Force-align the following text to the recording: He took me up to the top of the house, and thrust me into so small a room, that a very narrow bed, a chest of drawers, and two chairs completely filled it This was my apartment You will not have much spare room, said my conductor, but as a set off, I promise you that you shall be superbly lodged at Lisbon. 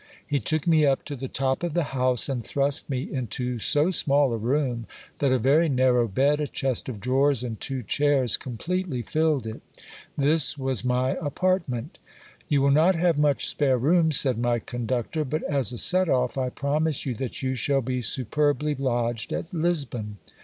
He 0.25 0.39
took 0.39 0.65
me 0.65 0.83
up 0.83 1.05
to 1.05 1.15
the 1.15 1.27
top 1.27 1.61
of 1.61 1.75
the 1.75 1.83
house, 1.93 2.27
and 2.27 2.43
thrust 2.43 2.89
me 2.89 3.03
into 3.13 3.59
so 3.59 3.91
small 3.91 4.33
a 4.33 4.37
room, 4.37 4.87
that 5.19 5.31
a 5.31 5.37
very 5.37 5.69
narrow 5.69 6.07
bed, 6.07 6.39
a 6.39 6.47
chest 6.47 6.89
of 6.89 6.99
drawers, 6.99 7.43
and 7.43 7.59
two 7.61 7.83
chairs 7.83 8.35
completely 8.35 9.03
filled 9.03 9.45
it 9.45 9.61
This 10.17 10.57
was 10.57 10.83
my 10.83 11.17
apartment 11.21 11.99
You 12.47 12.63
will 12.63 12.71
not 12.71 12.95
have 12.95 13.19
much 13.19 13.45
spare 13.47 13.77
room, 13.77 14.11
said 14.11 14.39
my 14.39 14.57
conductor, 14.57 15.23
but 15.23 15.43
as 15.43 15.71
a 15.71 15.77
set 15.77 16.09
off, 16.09 16.35
I 16.35 16.49
promise 16.49 17.05
you 17.05 17.13
that 17.17 17.43
you 17.43 17.53
shall 17.53 17.81
be 17.81 18.01
superbly 18.01 18.73
lodged 18.73 19.31
at 19.31 19.53
Lisbon. 19.53 20.17